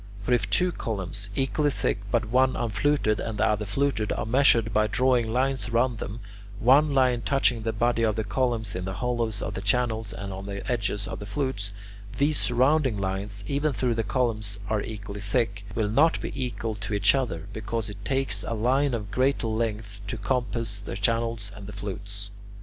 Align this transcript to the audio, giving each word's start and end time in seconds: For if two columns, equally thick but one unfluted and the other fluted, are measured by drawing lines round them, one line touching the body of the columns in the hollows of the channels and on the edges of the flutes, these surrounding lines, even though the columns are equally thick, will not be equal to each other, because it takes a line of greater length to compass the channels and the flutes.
For 0.21 0.33
if 0.33 0.49
two 0.49 0.71
columns, 0.71 1.29
equally 1.35 1.69
thick 1.69 1.99
but 2.09 2.25
one 2.25 2.55
unfluted 2.55 3.19
and 3.19 3.37
the 3.37 3.47
other 3.47 3.65
fluted, 3.67 4.11
are 4.11 4.25
measured 4.25 4.73
by 4.73 4.87
drawing 4.87 5.31
lines 5.31 5.69
round 5.69 5.99
them, 5.99 6.21
one 6.59 6.95
line 6.95 7.21
touching 7.21 7.61
the 7.61 7.71
body 7.71 8.01
of 8.01 8.15
the 8.15 8.23
columns 8.23 8.73
in 8.75 8.85
the 8.85 8.95
hollows 8.95 9.43
of 9.43 9.53
the 9.53 9.61
channels 9.61 10.11
and 10.11 10.33
on 10.33 10.47
the 10.47 10.67
edges 10.71 11.07
of 11.07 11.19
the 11.19 11.27
flutes, 11.27 11.71
these 12.17 12.39
surrounding 12.39 12.97
lines, 12.97 13.43
even 13.47 13.73
though 13.73 13.93
the 13.93 14.01
columns 14.01 14.57
are 14.71 14.81
equally 14.81 15.21
thick, 15.21 15.65
will 15.75 15.87
not 15.87 16.19
be 16.19 16.31
equal 16.33 16.73
to 16.73 16.95
each 16.95 17.13
other, 17.13 17.45
because 17.53 17.87
it 17.87 18.03
takes 18.03 18.41
a 18.43 18.55
line 18.55 18.95
of 18.95 19.11
greater 19.11 19.45
length 19.45 20.01
to 20.07 20.17
compass 20.17 20.79
the 20.81 20.95
channels 20.97 21.51
and 21.55 21.67
the 21.67 21.73
flutes. 21.73 22.31